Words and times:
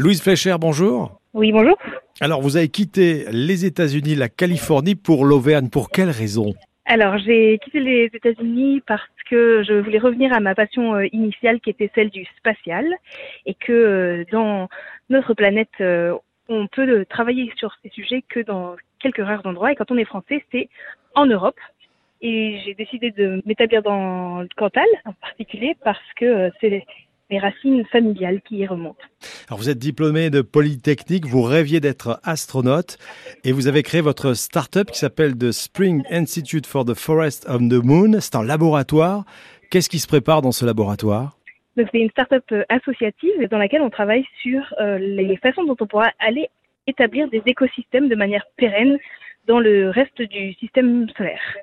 Louise 0.00 0.22
Fleischer, 0.22 0.54
bonjour. 0.60 1.20
Oui, 1.34 1.50
bonjour. 1.50 1.76
Alors, 2.20 2.40
vous 2.40 2.56
avez 2.56 2.68
quitté 2.68 3.24
les 3.32 3.66
États-Unis, 3.66 4.14
la 4.14 4.28
Californie 4.28 4.94
pour 4.94 5.24
l'Auvergne. 5.24 5.70
Pour 5.70 5.90
quelle 5.90 6.10
raison? 6.10 6.54
Alors, 6.84 7.18
j'ai 7.18 7.58
quitté 7.58 7.80
les 7.80 8.04
États-Unis 8.14 8.80
parce 8.86 9.02
que 9.28 9.64
je 9.66 9.74
voulais 9.74 9.98
revenir 9.98 10.32
à 10.32 10.38
ma 10.38 10.54
passion 10.54 10.94
euh, 10.94 11.06
initiale 11.12 11.60
qui 11.60 11.70
était 11.70 11.90
celle 11.96 12.10
du 12.10 12.24
spatial 12.36 12.86
et 13.44 13.54
que 13.54 13.72
euh, 13.72 14.24
dans 14.30 14.68
notre 15.10 15.34
planète, 15.34 15.68
euh, 15.80 16.16
on 16.48 16.68
peut 16.68 17.04
travailler 17.06 17.52
sur 17.56 17.74
ces 17.82 17.88
sujets 17.88 18.22
que 18.28 18.38
dans 18.38 18.76
quelques 19.00 19.24
rares 19.24 19.44
endroits. 19.46 19.72
Et 19.72 19.74
quand 19.74 19.90
on 19.90 19.98
est 19.98 20.04
français, 20.04 20.44
c'est 20.52 20.68
en 21.16 21.26
Europe. 21.26 21.58
Et 22.22 22.60
j'ai 22.64 22.74
décidé 22.74 23.10
de 23.10 23.42
m'établir 23.46 23.82
dans 23.82 24.42
le 24.42 24.48
Cantal 24.56 24.86
en 25.06 25.12
particulier 25.14 25.76
parce 25.82 25.98
que 26.14 26.52
c'est 26.60 26.84
mes 27.30 27.38
racines 27.40 27.84
familiales 27.86 28.40
qui 28.42 28.58
y 28.58 28.66
remontent. 28.66 29.04
Alors 29.48 29.60
vous 29.60 29.70
êtes 29.70 29.78
diplômé 29.78 30.28
de 30.28 30.42
Polytechnique, 30.42 31.24
vous 31.24 31.40
rêviez 31.40 31.80
d'être 31.80 32.20
astronaute 32.22 32.98
et 33.44 33.52
vous 33.52 33.66
avez 33.66 33.82
créé 33.82 34.02
votre 34.02 34.34
start-up 34.34 34.90
qui 34.90 34.98
s'appelle 34.98 35.38
The 35.38 35.52
Spring 35.52 36.02
Institute 36.10 36.66
for 36.66 36.84
the 36.84 36.92
Forest 36.92 37.48
of 37.48 37.62
the 37.62 37.82
Moon. 37.82 38.20
C'est 38.20 38.34
un 38.34 38.44
laboratoire. 38.44 39.24
Qu'est-ce 39.70 39.88
qui 39.88 40.00
se 40.00 40.06
prépare 40.06 40.42
dans 40.42 40.52
ce 40.52 40.66
laboratoire? 40.66 41.38
C'est 41.76 41.98
une 41.98 42.10
start-up 42.10 42.44
euh, 42.52 42.64
associative 42.68 43.48
dans 43.50 43.56
laquelle 43.56 43.80
on 43.80 43.88
travaille 43.88 44.26
sur 44.42 44.60
euh, 44.80 44.98
les 44.98 45.38
façons 45.38 45.64
dont 45.64 45.76
on 45.80 45.86
pourra 45.86 46.10
aller 46.18 46.50
établir 46.86 47.26
des 47.28 47.40
écosystèmes 47.46 48.10
de 48.10 48.16
manière 48.16 48.44
pérenne 48.58 48.98
dans 49.46 49.60
le 49.60 49.88
reste 49.88 50.20
du 50.20 50.52
système 50.54 51.08
solaire. 51.16 51.56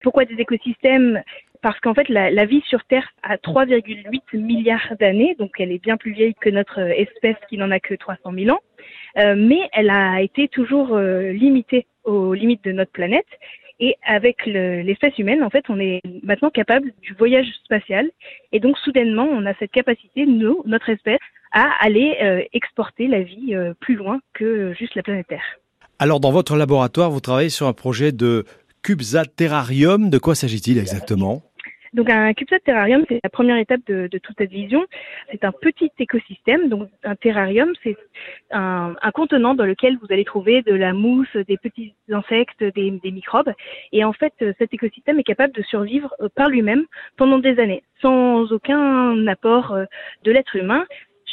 Pourquoi 0.00 0.26
des 0.26 0.36
écosystèmes? 0.36 1.20
Parce 1.62 1.78
qu'en 1.80 1.94
fait, 1.94 2.08
la, 2.08 2.44
vie 2.44 2.62
sur 2.68 2.84
Terre 2.84 3.08
a 3.22 3.36
3,8 3.36 4.38
milliards 4.38 4.94
d'années, 4.98 5.36
donc 5.38 5.52
elle 5.58 5.72
est 5.72 5.82
bien 5.82 5.96
plus 5.96 6.12
vieille 6.12 6.34
que 6.40 6.50
notre 6.50 6.78
espèce 6.78 7.36
qui 7.48 7.58
n'en 7.58 7.70
a 7.70 7.80
que 7.80 7.94
300 7.94 8.32
000 8.32 8.54
ans, 8.54 8.60
euh, 9.18 9.34
mais 9.36 9.68
elle 9.72 9.90
a 9.90 10.22
été 10.22 10.48
toujours 10.48 10.96
euh, 10.96 11.32
limitée 11.32 11.86
aux 12.04 12.34
limites 12.34 12.64
de 12.64 12.72
notre 12.72 12.92
planète. 12.92 13.26
Et 13.82 13.96
avec 14.06 14.44
l'espèce 14.44 15.18
humaine, 15.18 15.42
en 15.42 15.48
fait, 15.48 15.64
on 15.70 15.80
est 15.80 16.02
maintenant 16.22 16.50
capable 16.50 16.92
du 17.00 17.14
voyage 17.14 17.46
spatial. 17.64 18.10
Et 18.52 18.60
donc, 18.60 18.76
soudainement, 18.76 19.26
on 19.30 19.46
a 19.46 19.54
cette 19.54 19.70
capacité, 19.70 20.26
nous, 20.26 20.62
notre 20.66 20.90
espèce, 20.90 21.20
à 21.52 21.66
aller 21.80 22.18
euh, 22.22 22.42
exporter 22.52 23.06
la 23.06 23.22
vie 23.22 23.56
plus 23.80 23.94
loin 23.94 24.20
que 24.34 24.74
juste 24.74 24.94
la 24.96 25.02
planète 25.02 25.28
Terre. 25.28 25.58
Alors, 25.98 26.20
dans 26.20 26.30
votre 26.30 26.56
laboratoire, 26.56 27.10
vous 27.10 27.20
travaillez 27.20 27.48
sur 27.48 27.66
un 27.66 27.72
projet 27.72 28.12
de 28.12 28.44
CubeSat 28.82 29.26
Terrarium. 29.36 30.10
De 30.10 30.18
quoi 30.18 30.34
s'agit-il 30.34 30.78
exactement? 30.78 31.42
Donc 31.92 32.08
un 32.08 32.32
CubeSat 32.34 32.60
terrarium, 32.60 33.04
c'est 33.08 33.20
la 33.22 33.30
première 33.30 33.56
étape 33.56 33.80
de, 33.86 34.06
toute 34.18 34.36
cette 34.38 34.50
vision. 34.50 34.84
C'est 35.30 35.44
un 35.44 35.52
petit 35.52 35.90
écosystème. 35.98 36.68
Donc 36.68 36.88
un 37.04 37.16
terrarium, 37.16 37.72
c'est 37.82 37.96
un, 38.50 38.94
contenant 39.12 39.54
dans 39.54 39.64
lequel 39.64 39.98
vous 39.98 40.06
allez 40.10 40.24
trouver 40.24 40.62
de 40.62 40.74
la 40.74 40.92
mousse, 40.92 41.34
des 41.36 41.56
petits 41.56 41.94
insectes, 42.12 42.62
des, 42.62 43.00
microbes. 43.04 43.52
Et 43.92 44.04
en 44.04 44.12
fait, 44.12 44.32
cet 44.58 44.72
écosystème 44.72 45.18
est 45.18 45.24
capable 45.24 45.52
de 45.52 45.62
survivre 45.62 46.14
euh, 46.20 46.28
par 46.34 46.48
lui-même 46.48 46.84
pendant 47.16 47.38
des 47.38 47.58
années, 47.58 47.82
sans 48.00 48.52
aucun 48.52 49.26
apport 49.26 49.72
euh, 49.72 49.84
de 50.24 50.30
l'être 50.30 50.54
humain. 50.56 50.86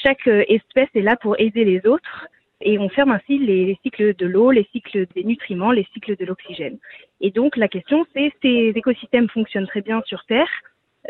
Chaque 0.04 0.28
euh, 0.28 0.44
espèce 0.48 0.90
est 0.96 1.02
là 1.02 1.16
pour 1.16 1.40
aider 1.40 1.66
les 1.66 1.86
autres 1.86 2.28
et 2.62 2.80
on 2.80 2.90
ferme 2.90 3.12
ainsi 3.12 3.38
les, 3.38 3.78
cycles 3.84 4.16
de 4.16 4.26
l'eau, 4.26 4.52
les 4.52 4.68
cycles 4.72 5.06
des 5.16 5.24
nutriments, 5.24 5.72
les 5.72 5.88
cycles 5.94 6.16
de 6.16 6.26
l'oxygène. 6.26 6.80
Et 7.22 7.32
donc 7.32 7.58
la 7.58 7.68
question 7.68 8.06
c'est 8.14 8.32
ces 8.42 8.74
écosystèmes 8.76 9.30
fonctionnent 9.30 9.68
très 9.68 9.82
bien 9.82 10.02
sur 10.06 10.24
Terre. 10.26 10.50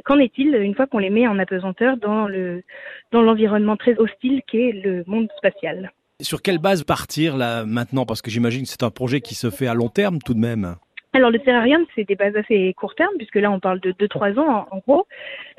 Qu'en 0.05 0.19
est-il 0.19 0.53
une 0.55 0.75
fois 0.75 0.86
qu'on 0.86 1.00
les 1.00 1.09
met 1.09 1.27
en 1.27 1.39
apesanteur 1.39 1.97
dans 1.97 2.27
le 2.27 2.63
dans 3.11 3.22
l'environnement 3.22 3.77
très 3.77 3.97
hostile 3.97 4.41
qu'est 4.47 4.72
le 4.72 5.03
monde 5.08 5.28
spatial? 5.38 5.91
Sur 6.22 6.41
quelle 6.41 6.59
base 6.59 6.83
partir 6.83 7.38
là 7.38 7.66
maintenant? 7.66 8.05
Parce 8.05 8.22
que 8.22 8.31
j'imagine 8.31 8.63
que 8.63 8.69
c'est 8.69 8.83
un 8.83 8.91
projet 8.91 9.22
qui 9.22 9.35
se 9.35 9.50
fait 9.50 9.67
à 9.67 9.73
long 9.73 9.89
terme 9.89 10.19
tout 10.19 10.33
de 10.33 10.39
même. 10.39 10.75
Alors 11.13 11.31
le 11.31 11.39
terrarium, 11.39 11.83
c'est 11.95 12.03
des 12.03 12.16
bases 12.16 12.35
assez 12.35 12.73
court 12.73 12.94
terme, 12.94 13.13
puisque 13.17 13.35
là 13.35 13.50
on 13.50 13.59
parle 13.59 13.79
de 13.79 13.91
2-3 13.91 14.40
ans 14.40 14.67
en, 14.69 14.78
gros. 14.79 15.07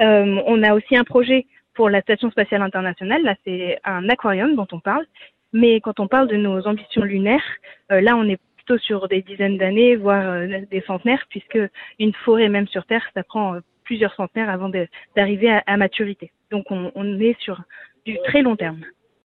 Euh, 0.00 0.40
on 0.46 0.62
a 0.62 0.74
aussi 0.74 0.96
un 0.96 1.04
projet 1.04 1.46
pour 1.74 1.90
la 1.90 2.00
Station 2.02 2.30
spatiale 2.30 2.62
internationale, 2.62 3.22
là 3.22 3.34
c'est 3.44 3.78
un 3.84 4.08
aquarium 4.08 4.54
dont 4.56 4.66
on 4.72 4.80
parle, 4.80 5.06
mais 5.52 5.80
quand 5.80 5.98
on 6.00 6.08
parle 6.08 6.28
de 6.28 6.36
nos 6.36 6.66
ambitions 6.66 7.02
lunaires, 7.02 7.42
euh, 7.90 8.00
là, 8.00 8.16
on 8.16 8.28
est 8.28 8.38
plutôt 8.68 8.82
sur 8.84 9.08
des 9.08 9.22
dizaines 9.22 9.56
d'années, 9.56 9.96
voire 9.96 10.26
euh, 10.26 10.60
des 10.70 10.82
centenaires, 10.82 11.24
puisque 11.30 11.58
une 11.98 12.12
forêt, 12.24 12.48
même 12.48 12.68
sur 12.68 12.84
Terre, 12.84 13.04
ça 13.14 13.22
prend 13.22 13.54
euh, 13.54 13.60
plusieurs 13.84 14.14
centenaires 14.14 14.50
avant 14.50 14.70
d'arriver 15.16 15.58
à, 15.66 15.76
maturité. 15.76 16.30
Donc, 16.50 16.70
on, 16.70 16.92
on 16.94 17.18
est 17.20 17.38
sur 17.40 17.62
du 18.04 18.18
très 18.24 18.42
long 18.42 18.56
terme. 18.56 18.80